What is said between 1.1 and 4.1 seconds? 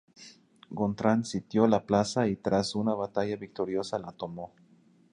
sitió la plaza y tras una batalla victoriosa